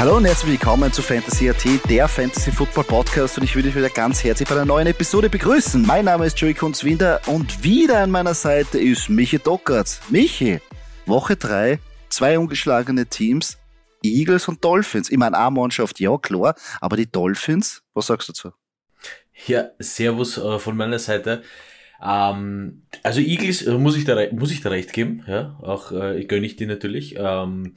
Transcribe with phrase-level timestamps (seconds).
[0.00, 3.76] Hallo und herzlich willkommen zu Fantasy AT, der Fantasy Football Podcast und ich würde dich
[3.76, 5.82] wieder ganz herzlich bei einer neuen Episode begrüßen.
[5.82, 10.00] Mein Name ist Joey Kunzwinder und wieder an meiner Seite ist Michi Dockertz.
[10.08, 10.58] Michi,
[11.04, 13.58] Woche 3, zwei ungeschlagene Teams,
[14.02, 15.10] Eagles und Dolphins.
[15.10, 18.52] Ich meine, eine Mannschaft, ja klar, aber die Dolphins, was sagst du dazu?
[19.48, 21.42] Ja, Servus äh, von meiner Seite.
[22.02, 26.24] Ähm, also Eagles äh, muss ich da muss ich da recht geben, ja, auch äh,
[26.24, 27.16] gönne ich die natürlich.
[27.18, 27.74] Ähm,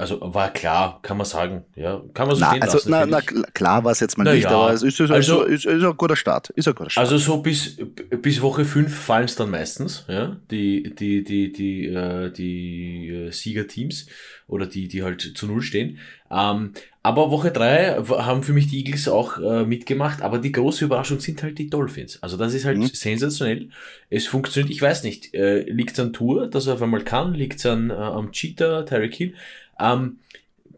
[0.00, 1.64] also war klar, kann man sagen.
[1.76, 2.90] Ja, kann man so na, stehen also, lassen.
[2.90, 3.20] na, na,
[3.54, 5.76] klar war es jetzt mal Na nicht, ja, aber es ist, ist, also- ist, ist,
[5.76, 6.50] ist ein guter Start.
[6.50, 7.04] Ist ein guter Start.
[7.06, 7.76] Also so bis,
[8.22, 13.30] bis Woche 5 fallen es dann meistens, ja, die, die, die, die, äh, die äh,
[13.30, 14.06] Siegerteams
[14.48, 15.98] oder die, die halt zu Null stehen.
[16.30, 20.84] Ähm, aber Woche 3 haben für mich die Eagles auch äh, mitgemacht, aber die große
[20.84, 22.22] Überraschung sind halt die Dolphins.
[22.22, 22.86] Also das ist halt Mhm.
[22.92, 23.68] sensationell.
[24.10, 27.32] Es funktioniert, ich weiß nicht, äh, liegt es an Tour, dass er auf einmal kann,
[27.34, 29.34] liegt es an, äh, am Cheater, Tyreek Hill.
[29.80, 30.18] Ähm,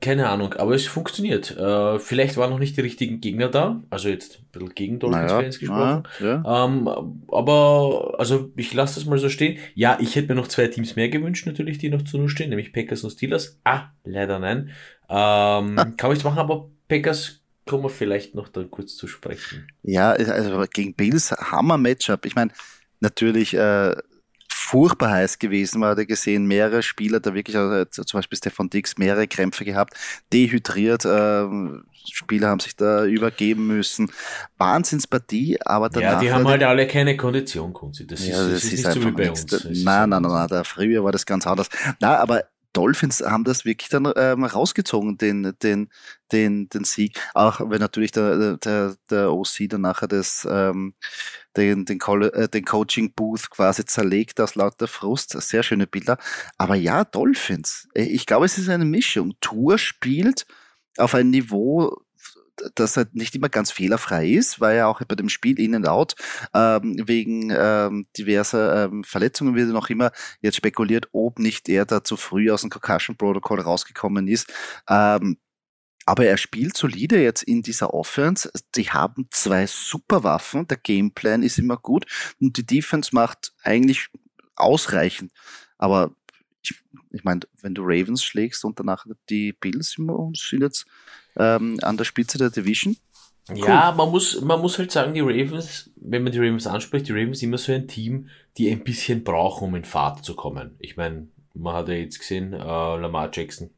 [0.03, 1.57] keine Ahnung, aber es funktioniert.
[1.57, 5.61] Äh, vielleicht waren noch nicht die richtigen Gegner da, also jetzt ein bisschen gegen Dolphins-Fans
[5.61, 6.03] gesprochen.
[6.21, 6.65] naja, ja.
[6.65, 6.89] Ähm,
[7.31, 9.59] aber, also ich lasse das mal so stehen.
[9.75, 12.51] Ja, ich hätte mir noch zwei Teams mehr gewünscht, natürlich, die noch zu Null stehen,
[12.51, 13.61] nämlich Packers und Steelers.
[13.63, 14.71] Ah, leider nein.
[15.09, 19.69] Ähm, kann man nicht machen, aber Packers kommen wir vielleicht noch dann kurz zu sprechen.
[19.85, 22.27] Ja, also gegen Bills Hammer Matchup.
[22.27, 22.51] Ich meine,
[22.99, 23.95] natürlich äh,
[24.63, 28.71] furchtbar heiß gewesen, man hat ja gesehen, mehrere Spieler, da wirklich, also, zum Beispiel Stefan
[28.71, 29.95] Dix, mehrere Krämpfe gehabt,
[30.33, 34.11] dehydriert, ähm, Spieler haben sich da übergeben müssen.
[34.59, 36.15] Wahnsinnspartie, aber danach...
[36.15, 38.07] ja, die haben halt alle keine Kondition, Kunzi.
[38.07, 39.53] Das ist, ja, das ist, nicht so wie bei nichts.
[39.53, 39.53] uns.
[39.53, 41.69] Ist Nein, nein, nein, nein, da früher war das ganz anders.
[42.01, 45.89] Na, aber Dolphins haben das wirklich dann ähm, rausgezogen, den, den,
[46.33, 47.19] den, den Sieg.
[47.35, 50.95] Auch wenn natürlich der, der, der OC dann nachher das, ähm,
[51.57, 55.31] den, den, äh, den Coaching Booth quasi zerlegt aus lauter Frust.
[55.41, 56.19] Sehr schöne Bilder.
[56.59, 57.89] Aber ja, Dolphins.
[57.95, 59.35] Äh, Ich glaube, es ist eine Mischung.
[59.41, 60.47] Tour spielt
[60.99, 62.03] auf ein Niveau,
[62.75, 65.89] das halt nicht immer ganz fehlerfrei ist, weil er auch bei dem Spiel in and
[65.89, 66.15] out
[66.55, 72.05] ähm, wegen ähm, diverser ähm, Verletzungen wird noch immer jetzt spekuliert, ob nicht er da
[72.05, 74.53] zu früh aus dem Concussion Protocol rausgekommen ist.
[74.89, 75.39] Ähm,
[76.05, 78.51] aber er spielt solide jetzt in dieser Offense.
[78.75, 80.67] Die haben zwei super Waffen.
[80.67, 82.07] Der Gameplan ist immer gut
[82.41, 84.09] und die Defense macht eigentlich
[84.57, 85.33] ausreichend.
[85.79, 86.15] Aber
[86.63, 86.75] ich,
[87.11, 90.87] ich meine, wenn du Ravens schlägst und danach die Bills sind jetzt
[91.37, 92.97] ähm, an der Spitze der Division.
[93.53, 97.13] Ja, man muss, man muss halt sagen, die Ravens, wenn man die Ravens anspricht, die
[97.13, 100.77] Ravens sind immer so ein Team, die ein bisschen brauchen, um in Fahrt zu kommen.
[100.79, 103.71] Ich meine, man hat ja jetzt gesehen, äh, Lamar Jackson,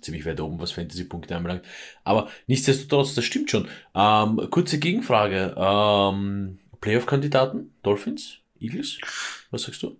[0.00, 1.64] ziemlich weit oben, was Fantasy-Punkte anbelangt.
[2.04, 3.68] Aber nichtsdestotrotz, das stimmt schon.
[3.94, 5.54] Ähm, kurze Gegenfrage.
[5.58, 7.74] Ähm, Playoff-Kandidaten?
[7.82, 8.38] Dolphins?
[8.58, 8.98] Eagles?
[9.50, 9.96] Was sagst du?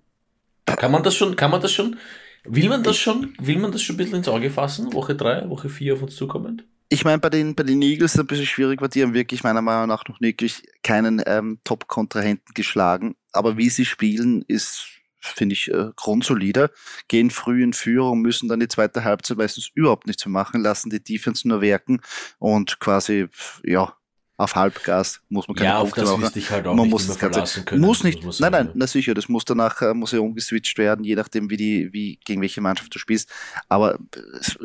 [0.65, 1.99] Kann man das schon, kann man das schon,
[2.45, 4.93] will man das schon, will man das schon ein bisschen ins Auge fassen?
[4.93, 6.65] Woche 3, Woche 4 auf uns zukommend?
[6.89, 9.15] Ich meine, bei den, bei den Eagles ist es ein bisschen schwierig, weil die haben
[9.15, 13.15] wirklich meiner Meinung nach noch wirklich keinen ähm, Top-Kontrahenten geschlagen.
[13.33, 14.89] Aber wie sie spielen, ist,
[15.21, 16.73] finde ich, äh, grundsolide.
[17.07, 20.91] Gehen früh in Führung, müssen dann die zweite Halbzeit meistens überhaupt nichts mehr machen, lassen
[20.91, 22.01] die Defense nur werken
[22.41, 23.29] und quasi,
[23.63, 23.95] ja,
[24.41, 26.33] auf Halbgas muss man keine Ja, auf Punkte das machen.
[26.33, 27.83] dich halt auch man nicht muss das Ganze, können.
[27.83, 31.05] muss nicht, muss nein, nein, na sicher, das muss danach, äh, muss ja umgeswitcht werden,
[31.05, 33.31] je nachdem, wie die, wie, gegen welche Mannschaft du spielst.
[33.69, 33.99] Aber
[34.41, 34.59] es,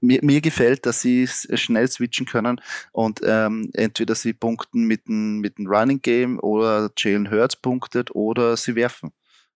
[0.00, 2.60] mir, mir gefällt, dass sie schnell switchen können
[2.92, 8.14] und ähm, entweder sie punkten mit dem, mit dem Running Game oder Jalen Hurts punktet
[8.14, 9.12] oder sie werfen.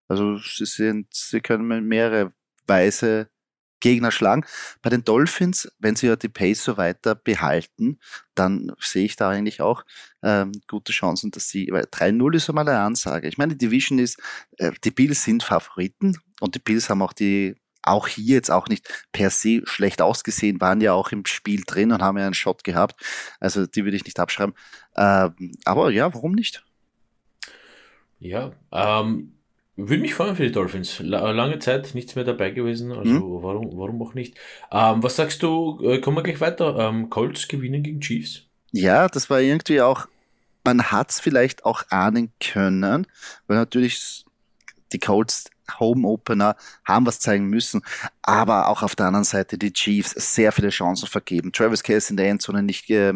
[0.07, 2.33] Also sie sind, sie können mehrere
[2.67, 3.29] Weise
[3.81, 4.45] Gegner schlagen.
[4.83, 7.99] Bei den Dolphins, wenn sie ja die Pace so weiter behalten,
[8.35, 9.85] dann sehe ich da eigentlich auch
[10.23, 13.29] ähm, gute Chancen, dass sie, weil 3-0 ist einmal eine Ansage.
[13.29, 14.21] Ich meine, die Division ist,
[14.59, 18.69] äh, die Bills sind Favoriten und die Bills haben auch die, auch hier jetzt auch
[18.69, 22.35] nicht per se schlecht ausgesehen, waren ja auch im Spiel drin und haben ja einen
[22.35, 23.01] Shot gehabt.
[23.41, 24.55] Also die würde ich nicht abschreiben.
[24.97, 26.65] Ähm, aber ja, warum nicht?
[28.19, 29.36] Ja, ähm,
[29.77, 31.01] würde mich freuen für die Dolphins.
[31.01, 33.43] La lange Zeit nichts mehr dabei gewesen, also Mhm.
[33.43, 34.37] warum, warum auch nicht.
[34.71, 36.77] Ähm, was sagst du, äh, kommen wir gleich weiter.
[36.79, 38.43] Ähm, Colts gewinnen gegen Chiefs?
[38.73, 40.07] Ja, das war irgendwie auch,
[40.65, 43.07] man hat es vielleicht auch ahnen können,
[43.47, 44.25] weil natürlich
[44.93, 45.45] die Colts
[45.81, 47.83] Home Opener, haben was zeigen müssen.
[48.23, 51.53] Aber auch auf der anderen Seite die Chiefs sehr viele Chancen vergeben.
[51.53, 53.13] Travis Case in der Endzone nicht äh,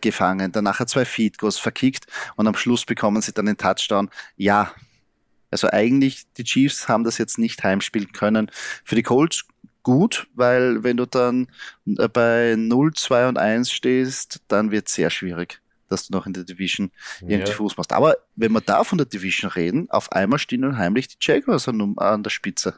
[0.00, 2.06] gefangen, danach hat zwei Feed Goals verkickt
[2.36, 4.10] und am Schluss bekommen sie dann den Touchdown.
[4.36, 4.72] Ja,
[5.56, 8.50] also eigentlich die Chiefs haben das jetzt nicht heimspielen können.
[8.84, 9.46] Für die Colts
[9.82, 11.48] gut, weil wenn du dann
[11.86, 16.26] äh, bei 0, 2 und 1 stehst, dann wird es sehr schwierig dass du noch
[16.26, 17.54] in der Division irgendwie ja.
[17.54, 17.92] Fuß machst.
[17.92, 21.68] Aber wenn wir da von der Division reden, auf einmal stehen nun heimlich die Jaguars
[21.68, 22.74] an, an der Spitze.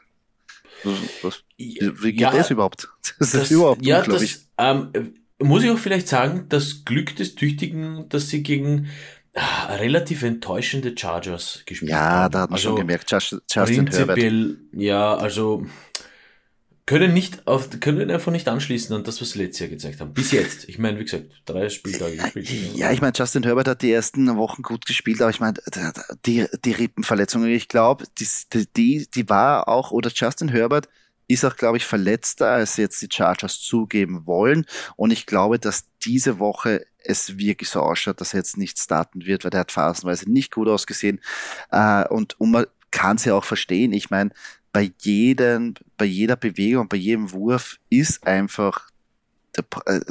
[1.23, 2.87] Was, wie geht ja, das überhaupt?
[3.17, 4.45] Das, das ist überhaupt ja, unglaublich.
[4.55, 8.89] Das, ähm, muss ich auch vielleicht sagen, das Glück des Tüchtigen, dass sie gegen
[9.35, 12.21] relativ enttäuschende Chargers gespielt ja, haben.
[12.21, 14.57] Ja, da hat man also, schon gemerkt, Justin prinzipiell, Herbert.
[14.73, 15.65] Ja, also
[16.89, 20.11] können nicht auf, können einfach nicht anschließen an das, was sie letztes Jahr gezeigt haben.
[20.11, 20.67] Bis jetzt.
[20.67, 22.75] Ich meine, wie gesagt, drei Spieltage gespielt.
[22.75, 25.59] Ja, ich meine, Justin Herbert hat die ersten Wochen gut gespielt, aber ich meine,
[26.25, 30.89] die, die Rippenverletzung, ich glaube, die, die, die war auch, oder Justin Herbert
[31.29, 34.65] ist auch, glaube ich, verletzter, als jetzt die Chargers zugeben wollen.
[34.95, 39.25] Und ich glaube, dass diese Woche es wirklich so ausschaut, dass er jetzt nicht starten
[39.25, 41.21] wird, weil der hat phasenweise nicht gut ausgesehen.
[41.71, 43.93] Äh, und, man kann es ja auch verstehen.
[43.93, 44.31] Ich meine,
[44.73, 48.89] bei jedem, bei jeder Bewegung, bei jedem Wurf ist einfach
[49.55, 50.01] der, äh,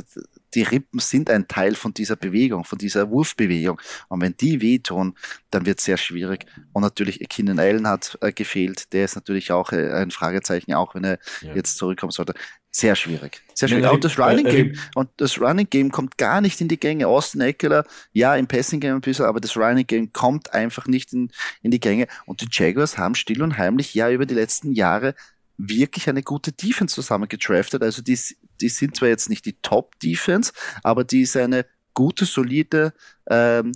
[0.54, 3.80] die Rippen sind ein Teil von dieser Bewegung, von dieser Wurfbewegung.
[4.08, 5.14] Und wenn die wehtun,
[5.50, 6.46] dann wird es sehr schwierig.
[6.72, 8.92] Und natürlich, Keenan Allen hat äh, gefehlt.
[8.92, 11.54] Der ist natürlich auch äh, ein Fragezeichen, auch wenn er ja.
[11.54, 12.34] jetzt zurückkommen sollte.
[12.70, 13.42] Sehr schwierig.
[13.54, 13.90] Sehr schwierig.
[13.90, 17.08] Und das Running Game, und das Running Game kommt gar nicht in die Gänge.
[17.08, 21.12] Austin Eckler, ja, im Passing Game ein bisschen, aber das Running Game kommt einfach nicht
[21.12, 21.30] in,
[21.62, 22.06] in die Gänge.
[22.26, 25.14] Und die Jaguars haben still und heimlich ja über die letzten Jahre
[25.56, 27.82] wirklich eine gute Defense zusammen gedraftet.
[27.82, 28.18] Also die,
[28.60, 30.52] die sind zwar jetzt nicht die Top-Defense,
[30.82, 32.92] aber die ist eine gute, solide
[33.28, 33.72] ähm,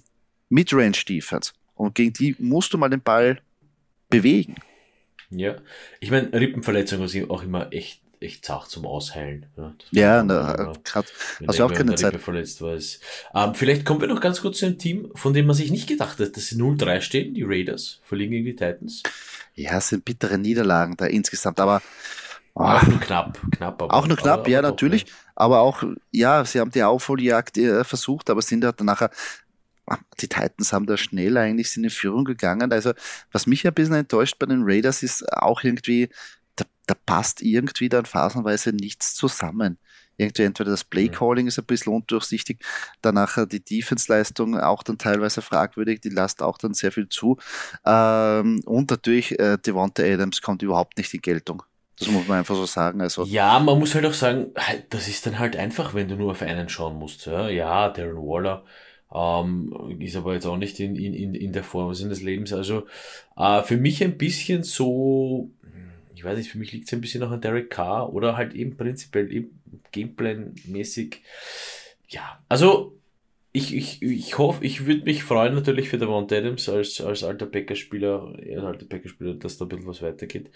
[0.49, 1.52] Midrange-Defense.
[1.75, 3.40] Und gegen die musst du mal den Ball
[4.08, 4.56] bewegen.
[5.31, 5.56] Ja,
[5.99, 9.46] ich meine, Rippenverletzung ist auch immer echt, echt zart zum Ausheilen.
[9.56, 11.08] Ja, ja na, gerade,
[11.46, 12.20] also auch keine Zeit.
[12.20, 12.79] verletzt war.
[13.34, 15.88] Ähm, vielleicht kommen wir noch ganz kurz zu einem Team, von dem man sich nicht
[15.88, 19.02] gedacht hat, dass sie 0-3 stehen, die Raiders, verliegen gegen die Titans.
[19.55, 21.82] Ja, es sind bittere Niederlagen da insgesamt, aber
[22.54, 23.82] auch nur knapp, knapp.
[23.82, 25.06] Aber, auch nur knapp, aber, ja, aber natürlich.
[25.34, 29.10] Aber auch, ja, sie haben die Aufholjagd äh, versucht, aber sind dann nachher,
[29.87, 32.72] ah, die Titans haben da schnell eigentlich sind in Führung gegangen.
[32.72, 32.93] Also,
[33.32, 36.10] was mich ein bisschen enttäuscht bei den Raiders ist auch irgendwie,
[36.56, 39.78] da, da passt irgendwie dann phasenweise nichts zusammen
[40.16, 42.64] irgendwie entweder das Play-Calling ist ein bisschen undurchsichtig,
[43.00, 47.38] danach die Defense-Leistung auch dann teilweise fragwürdig, die lasst auch dann sehr viel zu.
[47.84, 51.62] Ähm, und natürlich, äh, Devonta Adams kommt überhaupt nicht in Geltung.
[51.99, 53.00] Das muss man einfach so sagen.
[53.00, 53.25] Also.
[53.25, 54.53] Ja, man muss halt auch sagen,
[54.91, 57.27] das ist dann halt einfach, wenn du nur auf einen schauen musst.
[57.27, 58.65] Ja, ja Darren Waller
[59.15, 62.53] ähm, ist aber jetzt auch nicht in, in, in der Form seines Lebens.
[62.53, 62.87] Also
[63.37, 65.50] äh, für mich ein bisschen so,
[66.15, 68.55] ich weiß nicht, für mich liegt es ein bisschen noch an Derek Carr oder halt
[68.55, 69.49] eben prinzipiell
[69.93, 71.17] Gameplan-mäßig.
[72.09, 72.99] Ja, also
[73.53, 77.47] ich, ich, ich hoffe, ich würde mich freuen natürlich für Devon Adams als, als alter
[77.47, 80.50] Backerspieler, als alter Backerspieler, dass da ein bisschen was weitergeht.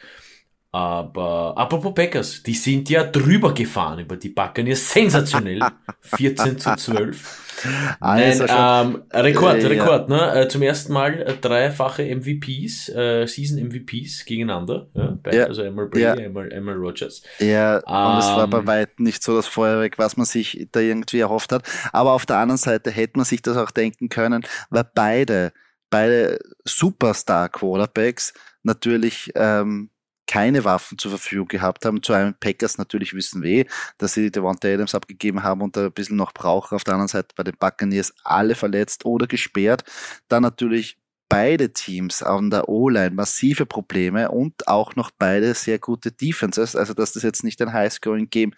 [0.76, 4.92] Aber apropos Packers, die sind ja drüber gefahren über die Buccaneers.
[4.92, 5.60] Sensationell.
[6.02, 7.96] 14 zu 12.
[7.98, 10.34] Nein, ähm, Rekord, äh, Rekord, ja.
[10.34, 10.48] ne?
[10.48, 14.90] Zum ersten Mal äh, dreifache MVPs, äh, Season MVPs gegeneinander.
[14.92, 15.18] Ja?
[15.22, 15.44] Beide, ja.
[15.46, 16.12] Also einmal Brady, ja.
[16.12, 17.22] einmal, einmal Rogers.
[17.38, 20.68] Ja, ähm, und es war bei ähm, weitem nicht so das Feuerwerk, was man sich
[20.72, 21.62] da irgendwie erhofft hat.
[21.94, 25.54] Aber auf der anderen Seite hätte man sich das auch denken können, weil beide,
[25.88, 29.88] beide Superstar-Quarterbacks natürlich ähm,
[30.26, 32.02] keine Waffen zur Verfügung gehabt haben.
[32.02, 33.66] Zu einem Packers natürlich wissen wir,
[33.98, 36.74] dass sie Devonta Adams abgegeben haben und da ein bisschen noch brauchen.
[36.74, 39.84] Auf der anderen Seite bei den Buccaneers alle verletzt oder gesperrt.
[40.28, 46.12] Dann natürlich beide Teams an der O-Line massive Probleme und auch noch beide sehr gute
[46.12, 46.76] Defenses.
[46.76, 48.52] Also dass das jetzt nicht ein High-Scoring-Game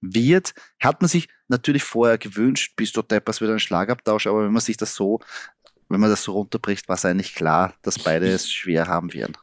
[0.00, 4.52] wird, hat man sich natürlich vorher gewünscht, bis dort Deppers wieder ein Schlagabtausch, aber wenn
[4.52, 5.20] man sich das so,
[5.88, 9.34] wenn man das so runterbricht, war es eigentlich klar, dass beide es schwer haben werden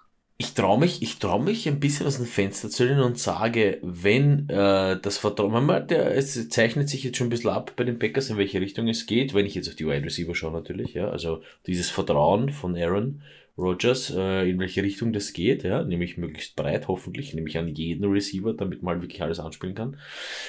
[0.41, 3.77] ich traue mich, ich traue mich ein bisschen aus dem Fenster zu lehnen und sage,
[3.83, 7.83] wenn äh, das Vertrauen, man, der, es zeichnet sich jetzt schon ein bisschen ab bei
[7.83, 10.53] den Packers, in welche Richtung es geht, wenn ich jetzt auf die Wide Receiver schaue
[10.53, 13.21] natürlich, ja, also dieses Vertrauen von Aaron
[13.55, 18.11] Rodgers, äh, in welche Richtung das geht, ja, nämlich möglichst breit, hoffentlich, nämlich an jeden
[18.11, 19.97] Receiver, damit man wirklich alles anspielen kann.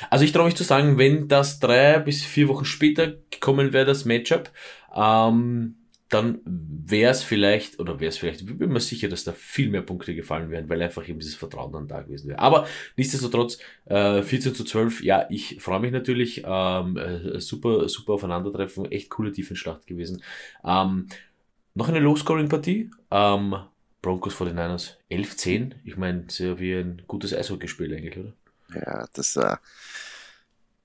[0.08, 3.84] Also ich traue mich zu sagen, wenn das drei bis vier Wochen später gekommen wäre,
[3.84, 4.50] das Matchup,
[4.96, 5.74] ähm,
[6.12, 9.70] dann wäre es vielleicht, oder wäre es vielleicht, ich bin mir sicher, dass da viel
[9.70, 12.38] mehr Punkte gefallen wären, weil einfach eben dieses Vertrauen dann da gewesen wäre.
[12.38, 12.66] Aber
[12.96, 18.92] nichtsdestotrotz, äh, 14 zu 12, ja, ich freue mich natürlich, ähm, äh, super, super Aufeinandertreffen,
[18.92, 20.22] echt coole Tiefenschlacht gewesen.
[20.64, 21.06] Ähm,
[21.74, 23.56] noch eine Low-Scoring-Partie, ähm,
[24.02, 24.96] Broncos 49ers.
[25.10, 25.76] 11-10.
[25.84, 28.32] Ich meine, sehr wie ein gutes Eishockeyspiel eigentlich, oder?
[28.74, 29.54] Ja, das war.
[29.54, 29.56] Äh,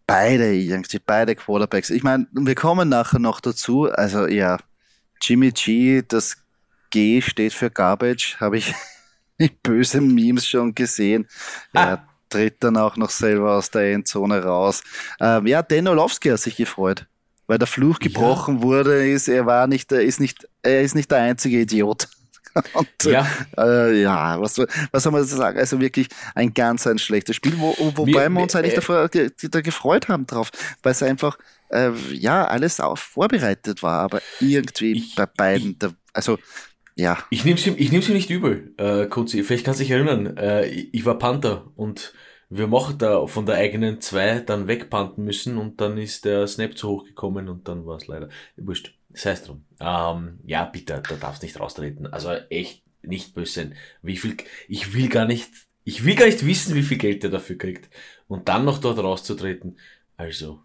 [0.07, 1.89] beide irgendwie, beide Quarterbacks.
[1.89, 3.91] Ich meine, wir kommen nachher noch dazu.
[3.91, 4.57] Also ja,
[5.21, 6.37] Jimmy G, das
[6.89, 8.73] G steht für Garbage, habe ich
[9.37, 11.27] in bösen Memes schon gesehen.
[11.73, 11.89] Ah.
[11.89, 14.83] Er tritt dann auch noch selber aus der Endzone raus.
[15.19, 17.05] Ähm, ja, Dan Olowski hat sich gefreut,
[17.47, 18.63] weil der Fluch gebrochen ja.
[18.63, 22.07] wurde, ist, er war nicht, ist nicht, er ist nicht der einzige Idiot.
[22.73, 24.57] Und, ja, äh, ja was,
[24.91, 25.59] was soll man sagen?
[25.59, 29.61] Also wirklich ein ganz ein schlechtes Spiel, wo, wobei wir, wir uns eigentlich äh, da
[29.61, 30.49] gefreut haben drauf,
[30.81, 31.37] weil es einfach
[31.69, 36.37] äh, ja alles auch vorbereitet war, aber irgendwie ich, bei beiden, ich, also
[36.95, 37.17] ja.
[37.29, 39.43] Ich nehme sie, ich nehm sie nicht übel, äh, Kuzi.
[39.43, 42.13] Vielleicht kannst du dich erinnern, äh, ich war Panther und
[42.49, 46.77] wir machen da von der eigenen zwei dann wegpanten müssen und dann ist der Snap
[46.77, 48.29] zu hoch gekommen und dann war es leider.
[48.55, 48.93] Wurscht.
[49.13, 49.63] Sei es drum.
[49.79, 52.07] Ähm, ja, bitte, da darfst nicht raustreten.
[52.07, 53.75] Also echt nicht böse sein.
[54.01, 55.49] Wie viel, ich will gar nicht,
[55.83, 57.89] ich will gar nicht wissen, wie viel Geld er dafür kriegt.
[58.27, 59.77] Und dann noch dort rauszutreten.
[60.17, 60.61] Also.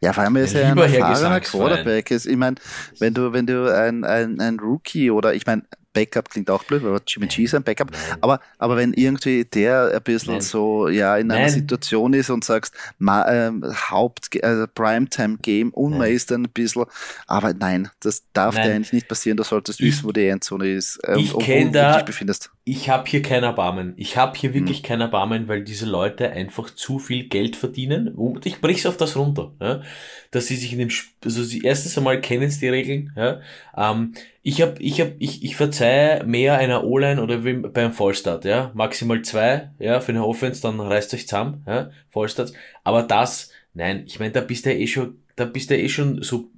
[0.00, 2.10] Ja, vor allem ist er ein erfahrener Quarterback.
[2.10, 2.56] Ich meine,
[2.98, 6.82] wenn du, wenn du ein, ein, ein Rookie oder ich meine, Backup klingt auch blöd,
[6.84, 7.90] weil Jimmy G ist ein Backup.
[8.20, 10.40] Aber, aber wenn irgendwie der ein bisschen Nein.
[10.40, 11.50] so ja in einer Nein.
[11.50, 13.52] Situation ist und sagst, ma, äh,
[13.90, 16.84] Haupt äh, Primetime Game und man ist dann ein bisschen,
[17.26, 19.36] aber nein, das darf dir eigentlich nicht passieren.
[19.36, 22.50] Du solltest wissen, wo die Endzone ist, äh, ich wo du dich befindest.
[22.64, 23.94] Ich habe hier kein Erbarmen.
[23.96, 24.84] Ich habe hier wirklich hm.
[24.84, 28.08] kein Erbarmen, weil diese Leute einfach zu viel Geld verdienen.
[28.08, 29.82] Und ich brich's auf das runter, ja,
[30.30, 30.90] dass sie sich in dem,
[31.24, 33.40] also sie erstens einmal kennen die Regeln, ja,
[33.76, 38.44] ähm, ich hab, ich hab, ich, ich verzeihe mehr einer O-Line oder wie beim Fallstart,
[38.44, 38.70] ja.
[38.74, 42.52] Maximal zwei, ja, für eine Offense, dann reißt euch zusammen, ja, Fallstarts.
[42.84, 45.82] Aber das, nein, ich meine, da bist du ja eh schon, da bist du ja
[45.82, 46.50] eh schon so,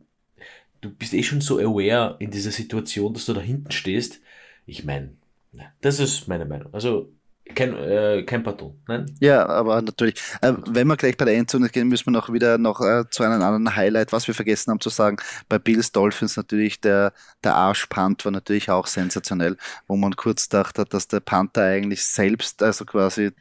[0.81, 4.21] du bist eh schon so aware in dieser Situation, dass du da hinten stehst.
[4.67, 5.11] Ich meine,
[5.81, 6.73] das ist meine Meinung.
[6.73, 7.13] Also,
[7.55, 9.07] kein, äh, kein Pardon, nein?
[9.21, 10.15] Ja, aber natürlich.
[10.41, 13.25] Äh, wenn wir gleich bei der Endzone gehen, müssen wir noch wieder noch äh, zu
[13.25, 15.17] einem anderen Highlight, was wir vergessen haben zu sagen.
[15.49, 19.57] Bei Bills Dolphins natürlich der, der Arschpunt war natürlich auch sensationell,
[19.89, 23.33] wo man kurz dachte, dass der Panther eigentlich selbst, also quasi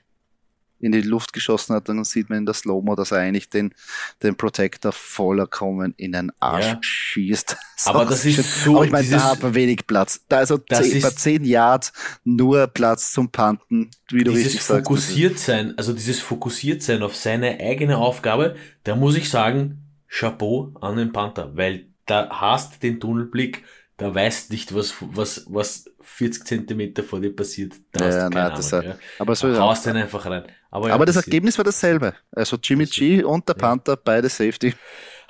[0.82, 3.74] in die Luft geschossen hat, dann sieht man in der Slow-Mo, dass er eigentlich den,
[4.22, 6.80] den Protector vollkommen in den Arsch ja.
[6.82, 7.58] schießt.
[7.76, 8.44] Das aber das ist schön.
[8.44, 8.76] so.
[8.78, 10.22] Aber ich meine, da hat man wenig Platz.
[10.28, 14.88] Da also zehn, bei 10 Yards nur Platz zum Panten, wie du dieses richtig sagst.
[14.88, 20.74] Fokussiert sein, also dieses fokussiert sein auf seine eigene Aufgabe, da muss ich sagen, Chapeau
[20.82, 23.64] an den Panther, weil da hast den Tunnelblick,
[23.98, 27.74] da weißt nicht, was, was, was 40 Zentimeter vor dir passiert.
[27.92, 28.96] Da ja, hast du keine nein, Ahnung, das, ja.
[29.20, 30.44] aber so haust den einfach rein.
[30.70, 32.14] Aber, ja, aber das Ergebnis war dasselbe.
[32.32, 34.74] Also Jimmy G und der Panther, beide Safety.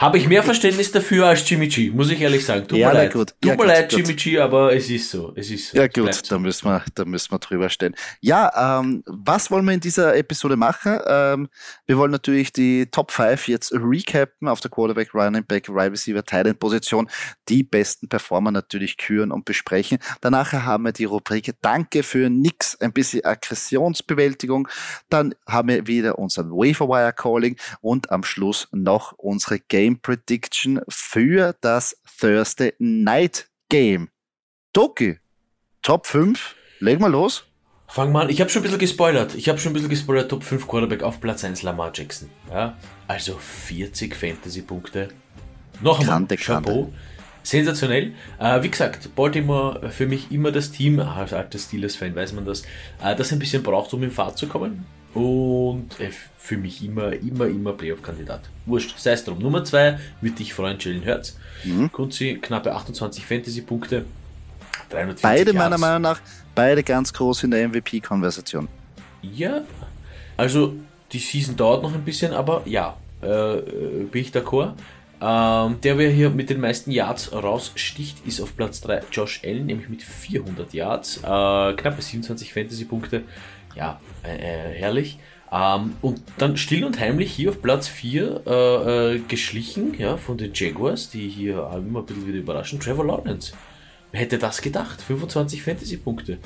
[0.02, 2.68] Habe ich mehr Verständnis dafür als Jimmy G, muss ich ehrlich sagen.
[2.68, 3.14] Tut ja, mir leid.
[3.14, 3.36] Gut.
[3.40, 4.00] Tut ja, mir leid, gut.
[4.00, 5.32] Jimmy G, aber es ist so.
[5.36, 5.78] Es ist so.
[5.78, 7.94] Ja, gut, da müssen wir, da müssen wir drüber stehen.
[8.20, 10.98] Ja, ähm, was wollen wir in dieser Episode machen?
[11.06, 11.50] Ähm,
[11.86, 16.24] wir wollen natürlich die Top 5 jetzt recappen auf der Quarterback, Running Back, Wide Receiver,
[16.24, 17.08] Tight Position.
[17.48, 20.00] Die besten Performer natürlich küren und besprechen.
[20.20, 24.68] Danach haben wir die Rubrik Danke für nix, ein bisschen Aggressionsbewältigung.
[25.10, 30.82] Dann haben wir wieder unseren Waferwire Calling und am Schluss noch unsere Game Game Prediction
[30.88, 34.10] für das Thursday Night Game.
[34.74, 35.20] Doki,
[35.82, 37.46] Top 5, legen wir los.
[37.88, 39.36] Fang mal an, ich habe schon ein bisschen gespoilert.
[39.36, 42.30] Ich habe schon ein bisschen gespoilert, Top 5 Quarterback auf Platz 1 Lamar Jackson.
[42.50, 45.10] Ja, also 40 Fantasy-Punkte.
[45.82, 46.94] Noch einmal, Kante, Chapeau.
[47.44, 48.14] Sensationell.
[48.40, 52.62] Äh, wie gesagt, Baltimore für mich immer das Team, als alter Steelers-Fan weiß man das,
[53.04, 54.86] äh, das ein bisschen braucht, um in Fahrt zu kommen.
[55.14, 58.42] Und äh, für mich immer, immer, immer Playoff-Kandidat.
[58.66, 59.40] Wurscht, sei es drum.
[59.40, 61.38] Nummer 2 würde dich freuen, Jalen Hurts.
[61.64, 61.92] Mhm.
[61.92, 64.06] Kunzi, knappe 28 Fantasy-Punkte.
[65.22, 66.20] Beide meiner Meinung nach,
[66.54, 68.68] beide ganz groß in der MVP-Konversation.
[69.22, 69.62] Ja,
[70.36, 70.76] also
[71.12, 73.58] die Season dauert noch ein bisschen, aber ja, äh,
[74.12, 74.74] bin ich d'accord.
[75.22, 79.68] Ähm, der, wer hier mit den meisten Yards raussticht, ist auf Platz 3 Josh Allen,
[79.68, 83.24] nämlich mit 400 Yards, äh, knappe 27 Fantasy-Punkte.
[83.76, 85.18] Ja, äh, äh, herrlich.
[85.52, 90.38] Ähm, und dann still und heimlich hier auf Platz 4 äh, äh, geschlichen, ja, von
[90.38, 92.80] den Jaguars, die hier immer ein bisschen wieder überraschen.
[92.80, 93.54] Trevor Lawrence.
[94.12, 95.02] Wer hätte das gedacht?
[95.02, 96.38] 25 Fantasy-Punkte.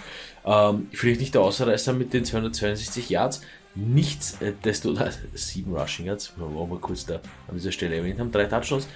[0.45, 3.41] Ähm, vielleicht nicht der Außerreißer mit den 262 Yards.
[3.75, 4.95] Nichts, äh, desto,
[5.33, 7.15] 7 Rushing Yards, wollen wir kurz da
[7.47, 8.87] an dieser Stelle erwähnt haben, drei Touchdowns.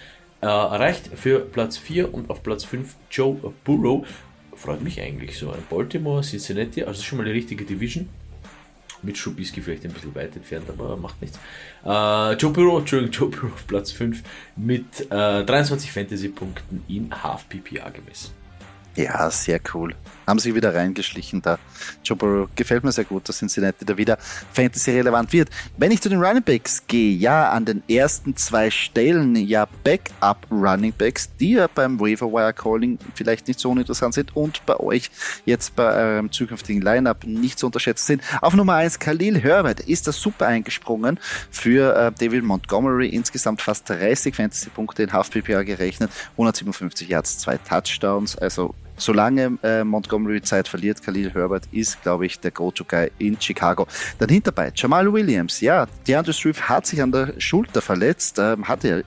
[0.41, 4.07] Äh, erreicht für Platz 4 und auf Platz 5 Joe Burrow.
[4.55, 5.53] Freut mich eigentlich so.
[5.69, 8.09] Baltimore, Cincinnati, also schon mal die richtige Division
[9.03, 11.39] mit Schubisky vielleicht ein bisschen weit entfernt, aber macht nichts.
[11.85, 14.23] Äh, Joe Burrow, Entschuldigung, Joe Burrow auf Platz 5
[14.55, 18.31] mit äh, 23 Fantasy-Punkten in Half PPA gemessen.
[18.95, 19.95] Ja, sehr cool.
[20.29, 21.57] Haben sich wieder reingeschlichen da.
[22.03, 24.19] Joe Burrow gefällt mir sehr gut, dass Cincinnati da wieder
[24.53, 25.49] Fantasy-relevant wird.
[25.75, 30.45] Wenn ich zu den Running Backs gehe, ja, an den ersten zwei Stellen, ja, Backup
[30.51, 34.79] Running Backs, die ja beim Waiver Wire Calling vielleicht nicht so uninteressant sind und bei
[34.79, 35.09] euch
[35.45, 38.23] jetzt bei eurem zukünftigen Lineup nicht zu unterschätzen sind.
[38.41, 41.19] Auf Nummer eins Khalil Herbert ist das super eingesprungen
[41.49, 43.07] für äh, David Montgomery.
[43.07, 50.41] Insgesamt fast 30 Fantasy-Punkte in Half-PPA gerechnet, 157 Yards, zwei Touchdowns, also solange äh, Montgomery
[50.41, 53.87] Zeit verliert, Khalil Herbert ist, glaube ich, der Go-To-Guy in Chicago.
[54.19, 55.61] Dann hinterbei Jamal Williams.
[55.61, 59.01] Ja, DeAndre Swift hat sich an der Schulter verletzt, ähm, hatte ja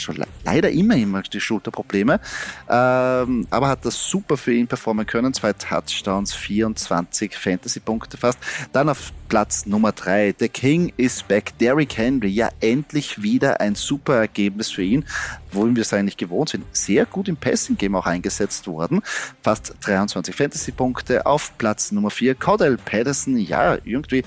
[0.00, 2.20] schon le leider immer immer die Schulterprobleme,
[2.68, 5.32] ähm, aber hat das super für ihn performen können.
[5.34, 8.38] Zwei Touchdowns, 24 Fantasy-Punkte fast.
[8.72, 10.34] Dann auf Platz Nummer drei.
[10.38, 11.56] The King is back.
[11.58, 12.28] Derrick Henry.
[12.28, 15.04] Ja, endlich wieder ein super Ergebnis für ihn,
[15.52, 16.64] wohin wir es eigentlich gewohnt sind.
[16.72, 19.02] Sehr gut im Passing-Game auch eingesetzt worden.
[19.42, 21.26] Fast 23 Fantasy-Punkte.
[21.26, 22.34] Auf Platz Nummer vier.
[22.34, 23.36] Cordell Patterson.
[23.36, 24.24] Ja, irgendwie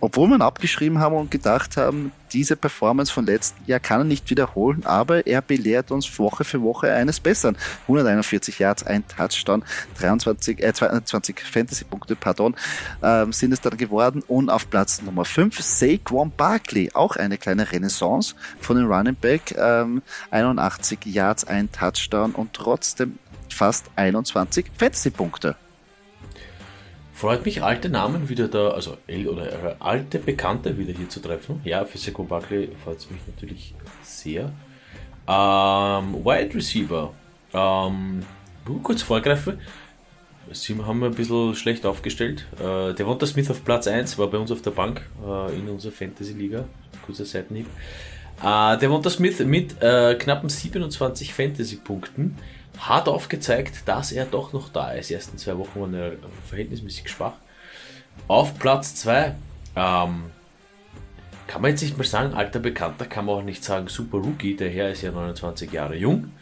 [0.00, 4.30] obwohl man abgeschrieben haben und gedacht haben, diese Performance von letzten Jahr kann er nicht
[4.30, 7.56] wiederholen, aber er belehrt uns Woche für Woche eines Besseren.
[7.82, 9.64] 141 Yards, ein Touchdown,
[9.98, 12.54] 23, äh, 22 Fantasy-Punkte, pardon,
[13.02, 14.22] ähm, sind es dann geworden.
[14.26, 19.54] Und auf Platz Nummer 5 Saquon Barkley, auch eine kleine Renaissance von den Running Back,
[19.58, 25.56] ähm, 81 Yards, ein Touchdown und trotzdem fast 21 Fantasy-Punkte.
[27.20, 28.96] Freut mich, alte Namen wieder da, also
[29.26, 31.60] oder alte Bekannte wieder hier zu treffen.
[31.64, 34.50] Ja, für Seko Buckley freut es mich natürlich sehr.
[35.28, 37.12] Ähm, Wide Receiver.
[37.52, 38.22] Ähm,
[38.82, 39.60] kurz vorgreifen.
[40.50, 42.46] Sie haben ein bisschen schlecht aufgestellt.
[42.54, 45.68] Äh, der Wonta Smith auf Platz 1 war bei uns auf der Bank äh, in
[45.68, 46.64] unserer Fantasy-Liga.
[47.04, 47.66] Kurzer Seitenhieb.
[48.42, 52.38] Äh, der Wonta Smith mit äh, knappen 27 Fantasy-Punkten
[52.80, 55.10] hat aufgezeigt, dass er doch noch da ist.
[55.10, 56.12] Die ersten zwei Wochen waren er
[56.48, 57.34] verhältnismäßig schwach.
[58.26, 59.34] Auf Platz 2
[59.76, 60.24] ähm,
[61.46, 64.54] kann man jetzt nicht mal sagen, alter Bekannter, kann man auch nicht sagen, super Rookie,
[64.54, 66.32] der Herr ist ja 29 Jahre jung.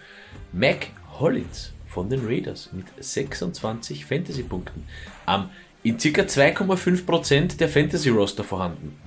[0.53, 4.85] Mac Hollins von den Raiders mit 26 Fantasy-Punkten.
[5.27, 5.45] Ähm,
[5.83, 6.23] in ca.
[6.23, 8.99] 2,5% der Fantasy-Roster vorhanden.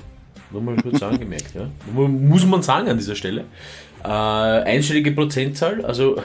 [0.50, 1.70] Nur mal kurz angemerkt, ja.
[1.94, 3.46] Muss man sagen an dieser Stelle.
[4.04, 6.22] Äh, einstellige Prozentzahl, also